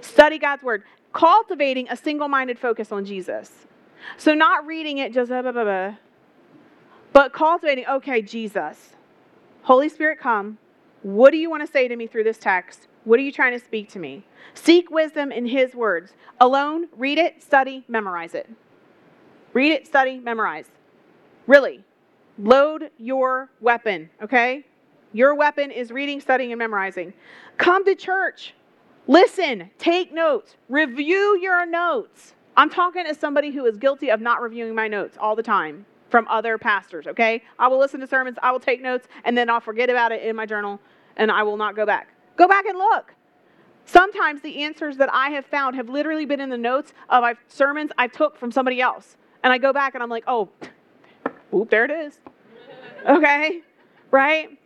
[0.00, 0.82] Study God's word.
[1.12, 3.50] Cultivating a single minded focus on Jesus.
[4.18, 5.94] So, not reading it just, blah, blah, blah,
[7.14, 8.96] but cultivating, okay, Jesus,
[9.62, 10.58] Holy Spirit, come.
[11.02, 12.88] What do you want to say to me through this text?
[13.04, 14.24] What are you trying to speak to me?
[14.52, 16.12] Seek wisdom in His words.
[16.40, 18.50] Alone, read it, study, memorize it.
[19.52, 20.66] Read it, study, memorize.
[21.46, 21.84] Really,
[22.38, 24.64] load your weapon, okay?
[25.12, 27.12] Your weapon is reading, studying, and memorizing.
[27.56, 28.54] Come to church.
[29.06, 32.34] Listen, take notes, review your notes.
[32.56, 35.84] I'm talking as somebody who is guilty of not reviewing my notes all the time
[36.08, 37.42] from other pastors, okay?
[37.58, 40.22] I will listen to sermons, I will take notes, and then I'll forget about it
[40.22, 40.80] in my journal
[41.16, 42.08] and I will not go back.
[42.36, 43.14] Go back and look.
[43.86, 47.90] Sometimes the answers that I have found have literally been in the notes of sermons
[47.98, 49.16] I took from somebody else.
[49.42, 50.48] And I go back and I'm like, oh,
[51.54, 52.18] whoop, there it is.
[53.08, 53.62] Okay?
[54.10, 54.58] Right?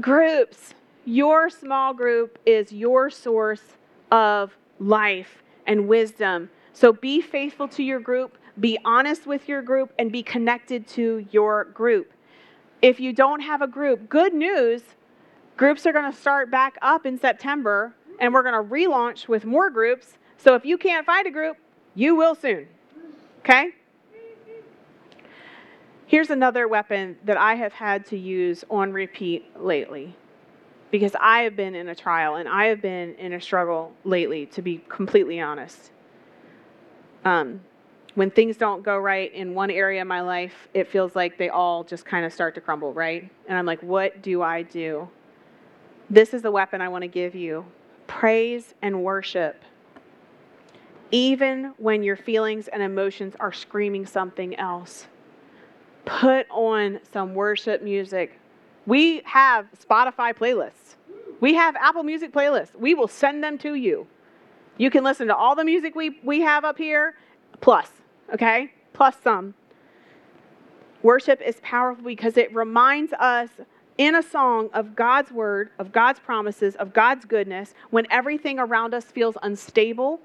[0.00, 0.74] Groups.
[1.04, 3.62] Your small group is your source
[4.10, 6.50] of life and wisdom.
[6.72, 11.26] So be faithful to your group be honest with your group and be connected to
[11.30, 12.12] your group.
[12.80, 14.82] If you don't have a group, good news,
[15.56, 19.44] groups are going to start back up in September and we're going to relaunch with
[19.44, 20.18] more groups.
[20.38, 21.58] So if you can't find a group,
[21.94, 22.66] you will soon.
[23.40, 23.70] Okay?
[26.08, 30.14] Here's another weapon that I have had to use on repeat lately
[30.92, 34.46] because I have been in a trial and I have been in a struggle lately,
[34.46, 35.90] to be completely honest.
[37.24, 37.60] Um,
[38.14, 41.48] when things don't go right in one area of my life, it feels like they
[41.48, 43.28] all just kind of start to crumble, right?
[43.48, 45.08] And I'm like, what do I do?
[46.08, 47.66] This is the weapon I want to give you
[48.06, 49.60] praise and worship.
[51.10, 55.08] Even when your feelings and emotions are screaming something else,
[56.06, 58.40] put on some worship music.
[58.86, 60.94] We have Spotify playlists,
[61.40, 62.74] we have Apple Music playlists.
[62.74, 64.06] We will send them to you.
[64.78, 67.14] You can listen to all the music we, we have up here,
[67.60, 67.90] plus
[68.32, 68.72] okay?
[68.92, 69.54] Plus some.
[71.02, 73.50] Worship is powerful because it reminds us
[73.98, 77.74] in a song of God's word, of God's promises, of God's goodness.
[77.90, 80.20] When everything around us feels unstable,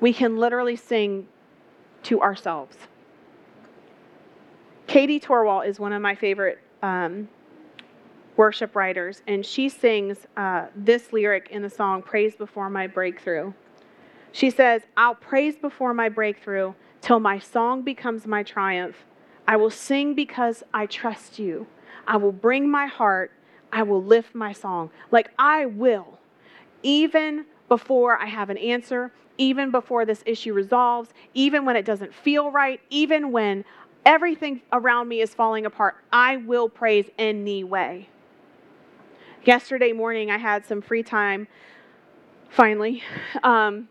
[0.00, 1.26] we can literally sing
[2.04, 2.76] to ourselves.
[4.90, 7.28] Katie Torwalt is one of my favorite um,
[8.36, 13.52] worship writers, and she sings uh, this lyric in the song, Praise Before My Breakthrough.
[14.32, 18.96] She says, I'll praise before my breakthrough till my song becomes my triumph.
[19.46, 21.68] I will sing because I trust you.
[22.08, 23.30] I will bring my heart.
[23.72, 24.90] I will lift my song.
[25.12, 26.18] Like I will.
[26.82, 32.12] Even before I have an answer, even before this issue resolves, even when it doesn't
[32.12, 33.64] feel right, even when
[34.04, 38.08] everything around me is falling apart, I will praise anyway.
[39.44, 41.48] Yesterday morning, I had some free time,
[42.48, 43.02] finally,
[43.42, 43.88] um,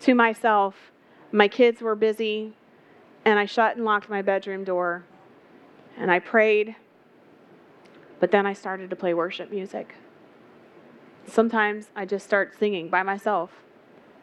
[0.00, 0.74] to myself
[1.30, 2.54] my kids were busy,
[3.24, 5.04] and I shut and locked my bedroom door,
[5.96, 6.74] and I prayed,
[8.18, 9.94] but then I started to play worship music.
[11.26, 13.50] Sometimes I just start singing by myself,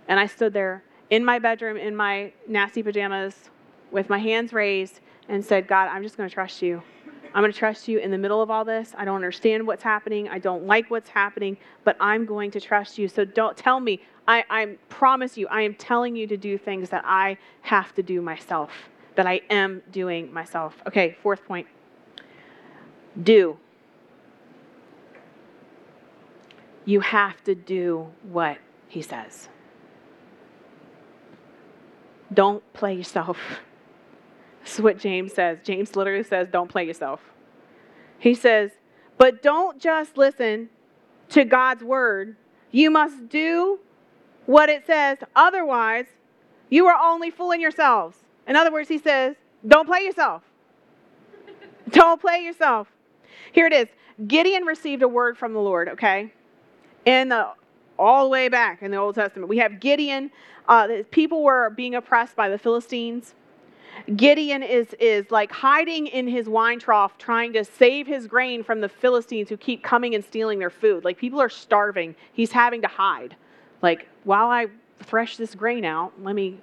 [0.07, 3.51] and I stood there in my bedroom in my nasty pajamas
[3.91, 4.99] with my hands raised
[5.29, 6.81] and said, God, I'm just going to trust you.
[7.33, 8.93] I'm going to trust you in the middle of all this.
[8.97, 10.29] I don't understand what's happening.
[10.29, 13.09] I don't like what's happening, but I'm going to trust you.
[13.09, 14.01] So don't tell me.
[14.25, 18.03] I, I promise you, I am telling you to do things that I have to
[18.03, 18.71] do myself,
[19.15, 20.81] that I am doing myself.
[20.87, 21.67] Okay, fourth point.
[23.21, 23.57] Do.
[26.85, 28.57] You have to do what
[28.87, 29.49] he says.
[32.33, 33.37] Don't play yourself.
[34.65, 35.59] This is what James says.
[35.63, 37.21] James literally says, Don't play yourself.
[38.17, 38.71] He says,
[39.17, 40.69] But don't just listen
[41.29, 42.35] to God's word.
[42.71, 43.79] You must do
[44.47, 45.19] what it says.
[45.35, 46.07] Otherwise,
[46.69, 48.17] you are only fooling yourselves.
[48.47, 49.35] In other words, he says,
[49.67, 50.41] Don't play yourself.
[51.89, 52.87] Don't play yourself.
[53.51, 53.87] Here it is.
[54.27, 56.33] Gideon received a word from the Lord, okay?
[57.05, 57.51] In the
[57.99, 59.47] all the way back in the Old Testament.
[59.47, 60.31] We have Gideon.
[60.67, 63.35] Uh, people were being oppressed by the Philistines.
[64.15, 68.81] Gideon is, is like hiding in his wine trough, trying to save his grain from
[68.81, 71.03] the Philistines who keep coming and stealing their food.
[71.03, 72.15] Like people are starving.
[72.33, 73.35] He's having to hide.
[73.81, 74.67] Like, while I
[74.99, 76.59] thresh this grain out, let me,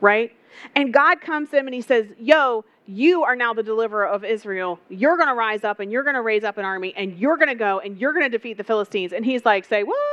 [0.00, 0.32] right?
[0.74, 4.24] And God comes to him and he says, Yo, you are now the deliverer of
[4.24, 4.78] Israel.
[4.88, 7.36] You're going to rise up and you're going to raise up an army and you're
[7.36, 9.12] going to go and you're going to defeat the Philistines.
[9.12, 9.96] And he's like, Say, what?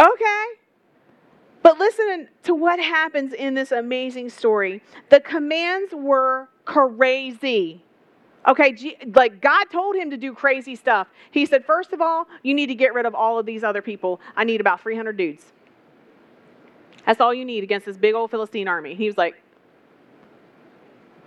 [0.00, 0.59] Okay.
[1.62, 4.82] But listen to what happens in this amazing story.
[5.10, 7.84] The commands were crazy.
[8.48, 11.08] Okay, like God told him to do crazy stuff.
[11.30, 13.82] He said, first of all, you need to get rid of all of these other
[13.82, 14.20] people.
[14.34, 15.44] I need about 300 dudes.
[17.04, 18.94] That's all you need against this big old Philistine army.
[18.94, 19.34] He was like,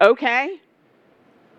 [0.01, 0.59] okay.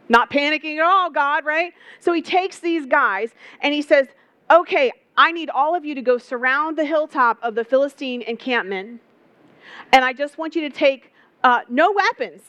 [0.09, 1.73] Not panicking at all, God, right?
[2.01, 4.09] So he takes these guys and he says,
[4.51, 9.01] okay, I need all of you to go surround the hilltop of the Philistine encampment.
[9.93, 11.13] And I just want you to take
[11.43, 12.43] uh, no weapons.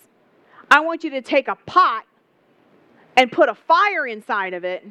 [0.72, 2.05] I want you to take a pot
[3.16, 4.86] and put a fire inside of it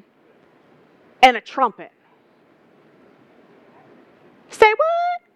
[1.22, 1.90] and a trumpet.
[4.50, 5.30] Say what?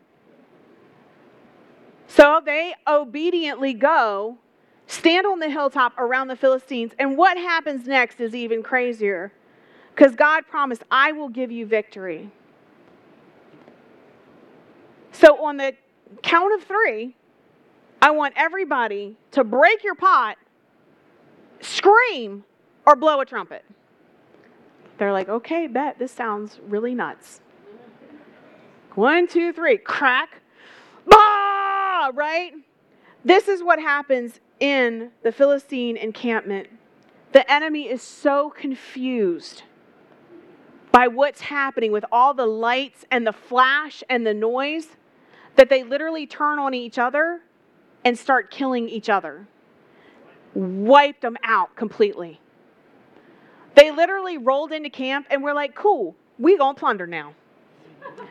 [2.06, 4.38] So they obediently go,
[4.86, 9.32] stand on the hilltop around the Philistines, and what happens next is even crazier.
[9.98, 12.30] Because God promised, I will give you victory.
[15.10, 15.74] So, on the
[16.22, 17.16] count of three,
[18.00, 20.36] I want everybody to break your pot,
[21.60, 22.44] scream,
[22.86, 23.64] or blow a trumpet.
[24.98, 27.40] They're like, okay, bet, this sounds really nuts.
[28.94, 30.42] One, two, three, crack,
[31.06, 32.52] bah, right?
[33.24, 36.68] This is what happens in the Philistine encampment.
[37.32, 39.64] The enemy is so confused
[40.98, 44.96] by what's happening with all the lights and the flash and the noise
[45.54, 47.40] that they literally turn on each other
[48.04, 49.46] and start killing each other.
[50.54, 52.40] Wiped them out completely.
[53.76, 57.32] They literally rolled into camp and we're like, cool, we gonna plunder now.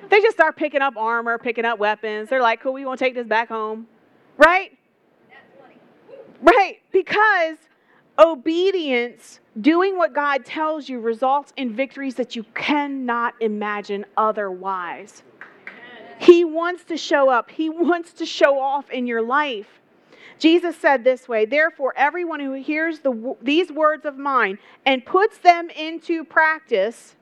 [0.10, 2.28] they just start picking up armor, picking up weapons.
[2.28, 3.88] They're like, cool, we gonna take this back home.
[4.36, 4.78] Right?
[6.42, 7.60] Right, because
[8.20, 15.24] obedience Doing what God tells you results in victories that you cannot imagine otherwise.
[16.20, 19.68] He wants to show up, He wants to show off in your life.
[20.38, 25.40] Jesus said this way Therefore, everyone who hears the, these words of mine and puts
[25.40, 27.16] them into practice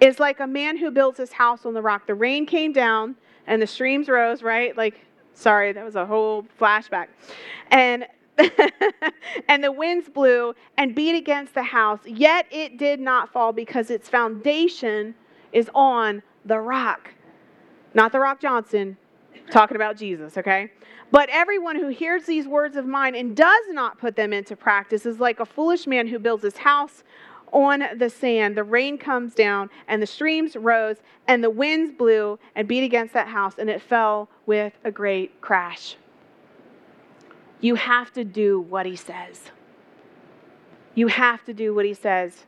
[0.00, 2.06] is like a man who builds his house on the rock.
[2.06, 3.16] The rain came down
[3.48, 4.76] and the streams rose, right?
[4.76, 5.00] Like,
[5.34, 7.08] sorry, that was a whole flashback.
[7.72, 8.06] And
[9.48, 13.90] and the winds blew and beat against the house, yet it did not fall because
[13.90, 15.14] its foundation
[15.52, 17.10] is on the rock.
[17.94, 18.96] Not the Rock Johnson,
[19.50, 20.70] talking about Jesus, okay?
[21.10, 25.06] But everyone who hears these words of mine and does not put them into practice
[25.06, 27.02] is like a foolish man who builds his house
[27.52, 28.56] on the sand.
[28.56, 33.14] The rain comes down, and the streams rose, and the winds blew and beat against
[33.14, 35.96] that house, and it fell with a great crash.
[37.60, 39.50] You have to do what he says.
[40.94, 42.44] You have to do what he says.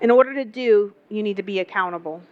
[0.00, 2.22] In order to do, you need to be accountable.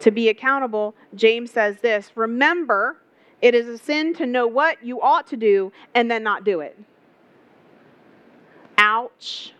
[0.00, 2.96] To be accountable, James says this Remember,
[3.40, 6.60] it is a sin to know what you ought to do and then not do
[6.60, 6.78] it.
[8.78, 9.52] Ouch.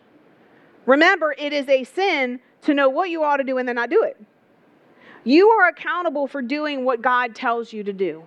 [0.86, 3.90] Remember, it is a sin to know what you ought to do and then not
[3.90, 4.20] do it.
[5.22, 8.24] You are accountable for doing what God tells you to do.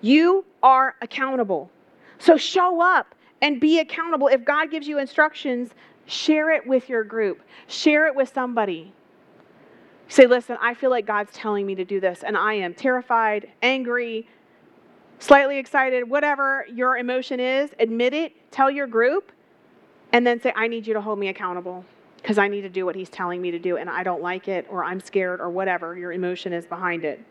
[0.00, 1.70] You are accountable.
[2.18, 4.28] So show up and be accountable.
[4.28, 5.70] If God gives you instructions,
[6.06, 8.92] share it with your group, share it with somebody.
[10.08, 13.48] Say, listen, I feel like God's telling me to do this, and I am terrified,
[13.62, 14.26] angry,
[15.20, 19.30] slightly excited, whatever your emotion is, admit it, tell your group,
[20.12, 21.84] and then say, I need you to hold me accountable
[22.16, 24.48] because I need to do what He's telling me to do, and I don't like
[24.48, 27.24] it, or I'm scared, or whatever your emotion is behind it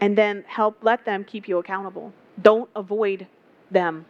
[0.00, 2.12] and then help let them keep you accountable.
[2.42, 3.26] Don't avoid
[3.70, 4.06] them.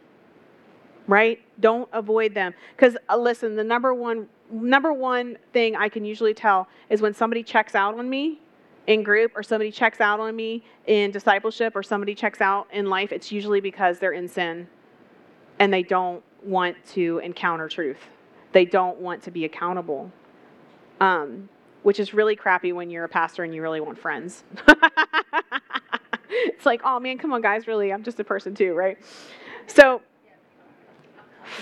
[1.07, 1.41] Right?
[1.59, 6.35] Don't avoid them cuz uh, listen, the number one number one thing I can usually
[6.35, 8.41] tell is when somebody checks out on me
[8.87, 12.87] in group or somebody checks out on me in discipleship or somebody checks out in
[12.87, 14.69] life, it's usually because they're in sin
[15.59, 17.99] and they don't want to encounter truth.
[18.53, 20.11] They don't want to be accountable.
[21.01, 21.49] Um,
[21.83, 24.45] which is really crappy when you're a pastor and you really want friends.
[26.47, 28.99] it's like, oh man, come on, guys, really, I'm just a person too, right?
[29.67, 30.01] So,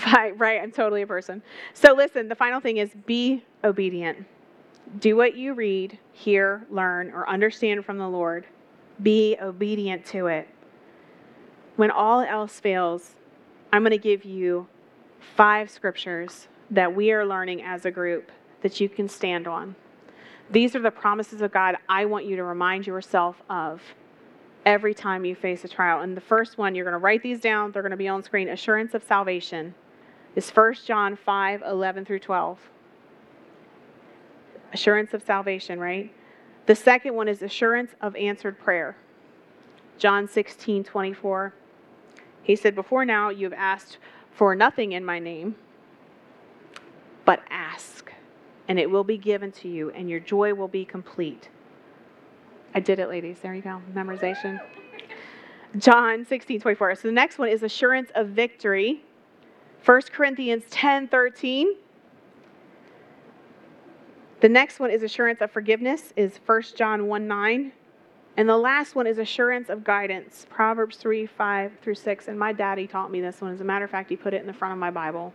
[0.05, 1.41] right, I'm totally a person.
[1.73, 4.25] So, listen, the final thing is be obedient.
[4.99, 8.45] Do what you read, hear, learn, or understand from the Lord.
[9.01, 10.47] Be obedient to it.
[11.75, 13.15] When all else fails,
[13.71, 14.67] I'm going to give you
[15.35, 19.75] five scriptures that we are learning as a group that you can stand on.
[20.49, 23.81] These are the promises of God I want you to remind yourself of
[24.65, 26.01] every time you face a trial.
[26.01, 28.23] And the first one, you're going to write these down, they're going to be on
[28.23, 28.49] screen.
[28.49, 29.73] Assurance of salvation
[30.35, 32.59] is 1 John 5 11 through 12.
[34.71, 36.13] Assurance of salvation, right?
[36.67, 38.95] The second one is assurance of answered prayer.
[39.97, 41.53] John 16 24.
[42.43, 43.97] He said, Before now you have asked
[44.31, 45.55] for nothing in my name,
[47.25, 48.11] but ask,
[48.67, 51.49] and it will be given to you, and your joy will be complete.
[52.73, 53.39] I did it, ladies.
[53.39, 53.81] There you go.
[53.93, 54.59] Memorization.
[55.77, 56.95] John 16, 24.
[56.95, 59.03] So the next one is assurance of victory.
[59.85, 61.75] 1 Corinthians 10, 13.
[64.41, 67.71] The next one is assurance of forgiveness, is 1 John 1, 9.
[68.37, 72.27] And the last one is assurance of guidance, Proverbs 3, 5 through 6.
[72.27, 73.53] And my daddy taught me this one.
[73.53, 75.33] As a matter of fact, he put it in the front of my Bible.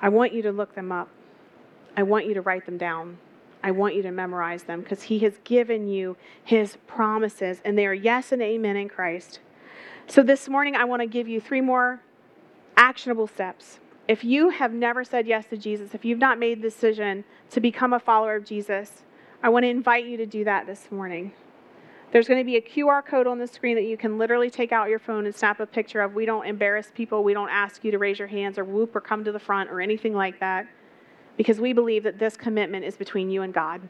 [0.00, 1.08] I want you to look them up.
[1.96, 3.18] I want you to write them down.
[3.62, 7.86] I want you to memorize them because He has given you His promises, and they
[7.86, 9.40] are yes and amen in Christ.
[10.06, 12.00] So this morning, I want to give you three more
[12.76, 13.78] actionable steps.
[14.06, 17.60] If you have never said yes to Jesus, if you've not made the decision to
[17.60, 19.02] become a follower of Jesus,
[19.42, 21.32] I want to invite you to do that this morning.
[22.10, 24.72] There's going to be a QR code on the screen that you can literally take
[24.72, 26.14] out your phone and snap a picture of.
[26.14, 27.22] We don't embarrass people.
[27.22, 29.68] We don't ask you to raise your hands or whoop or come to the front
[29.68, 30.66] or anything like that
[31.38, 33.88] because we believe that this commitment is between you and God.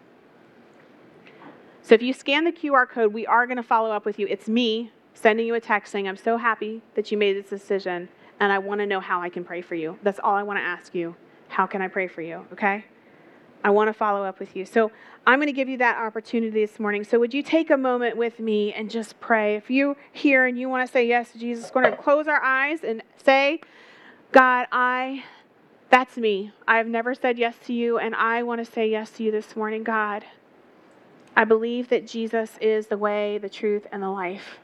[1.82, 4.26] So if you scan the QR code, we are going to follow up with you.
[4.28, 8.11] It's me sending you a text saying, I'm so happy that you made this decision,
[8.38, 9.99] and I want to know how I can pray for you.
[10.03, 11.16] That's all I want to ask you.
[11.49, 12.46] How can I pray for you?
[12.53, 12.84] Okay?
[13.64, 14.66] I want to follow up with you.
[14.66, 14.92] So
[15.26, 17.03] I'm going to give you that opportunity this morning.
[17.03, 19.57] So would you take a moment with me and just pray?
[19.57, 22.28] If you're here and you want to say yes to Jesus, we're going to close
[22.28, 23.61] our eyes and say,
[24.32, 25.24] God, I
[25.91, 26.53] that's me.
[26.66, 29.57] I've never said yes to you, and I want to say yes to you this
[29.57, 30.24] morning, God.
[31.34, 34.59] I believe that Jesus is the way, the truth, and the life.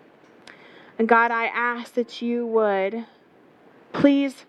[0.98, 3.06] And God, I ask that you would
[3.92, 4.44] please,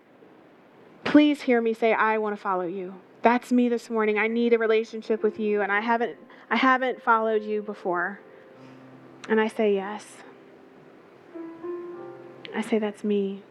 [1.04, 2.94] please hear me say, I want to follow you.
[3.22, 4.18] That's me this morning.
[4.18, 6.16] I need a relationship with you, and I haven't,
[6.50, 8.20] I haven't followed you before.
[9.28, 10.04] And I say yes.
[12.54, 13.42] I say, That's me.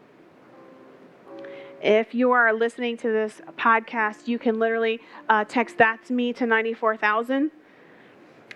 [1.86, 6.44] If you are listening to this podcast, you can literally uh, text that's me to
[6.44, 7.52] 94,000.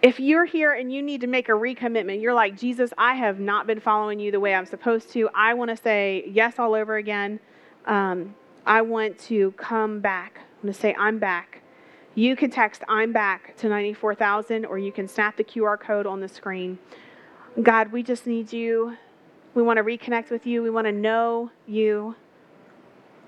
[0.02, 3.38] If you're here and you need to make a recommitment, you're like, Jesus, I have
[3.38, 5.30] not been following you the way I'm supposed to.
[5.32, 7.38] I want to say yes all over again.
[7.86, 8.34] Um,
[8.66, 10.38] I want to come back.
[10.38, 11.62] I'm going to say, I'm back.
[12.16, 16.18] You can text I'm back to 94,000 or you can snap the QR code on
[16.18, 16.80] the screen.
[17.62, 18.96] God, we just need you.
[19.54, 20.64] We want to reconnect with you.
[20.64, 22.16] We want to know you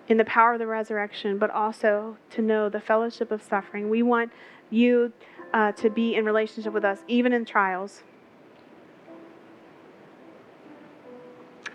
[0.09, 3.89] in the power of the resurrection, but also to know the fellowship of suffering.
[3.89, 4.33] We want
[4.71, 5.13] you
[5.53, 8.03] uh, to be in relationship with us, even in trials.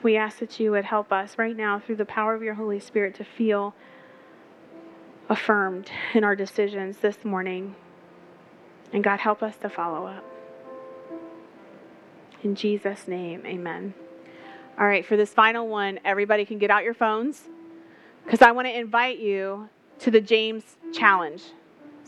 [0.03, 2.79] We ask that you would help us right now through the power of your Holy
[2.79, 3.73] Spirit to feel
[5.29, 7.75] affirmed in our decisions this morning.
[8.93, 10.23] And God, help us to follow up.
[12.43, 13.93] In Jesus' name, amen.
[14.79, 17.49] All right, for this final one, everybody can get out your phones
[18.27, 19.69] because I want to invite you
[19.99, 21.41] to the James Challenge.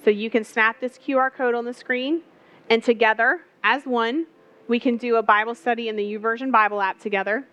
[0.03, 2.24] So you can snap this QR code on the screen,
[2.70, 4.28] and together, as one,
[4.67, 7.47] we can do a Bible study in the YouVersion Bible app together.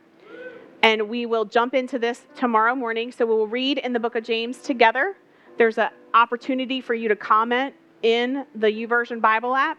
[0.83, 3.13] And we will jump into this tomorrow morning.
[3.13, 5.15] So we will read in the book of James together.
[5.59, 9.79] There's an opportunity for you to comment in the YouVersion Bible app,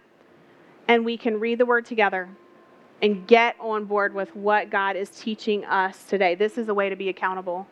[0.88, 2.30] and we can read the word together
[3.02, 6.36] and get on board with what God is teaching us today.
[6.36, 7.68] This is a way to be accountable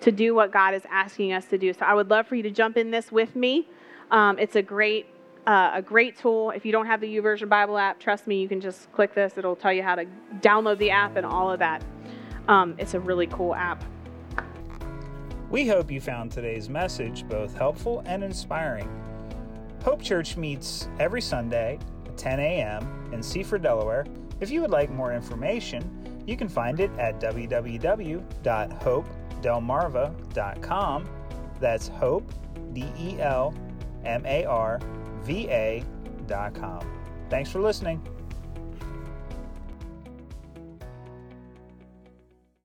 [0.00, 1.72] to do what God is asking us to do.
[1.72, 3.68] So I would love for you to jump in this with me.
[4.10, 5.06] Um, it's a great
[5.46, 6.50] uh, a great tool.
[6.50, 9.38] If you don't have the YouVersion Bible app, trust me, you can just click this.
[9.38, 10.04] It'll tell you how to
[10.40, 11.84] download the app and all of that.
[12.48, 13.84] Um, it's a really cool app.
[15.48, 18.90] We hope you found today's message both helpful and inspiring.
[19.84, 23.10] Hope Church meets every Sunday at 10 a.m.
[23.12, 24.04] in Seaford, Delaware.
[24.40, 28.24] If you would like more information, you can find it at www.hope.com
[29.42, 31.08] delmarva.com.
[31.60, 32.32] That's hope,
[32.72, 33.54] D E L
[34.04, 34.80] M A R
[35.22, 36.80] V A.com.
[37.28, 38.00] Thanks for listening.